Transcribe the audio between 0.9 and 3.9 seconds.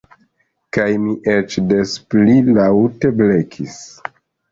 mi eĉ des pli laŭte blekis.